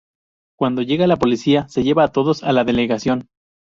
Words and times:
Cuando 0.57 0.81
llega 0.81 1.05
la 1.05 1.17
policía, 1.17 1.67
se 1.67 1.83
lleva 1.83 2.03
a 2.05 2.11
todos 2.11 2.43
a 2.43 2.51
la 2.53 2.63
delegación. 2.63 3.27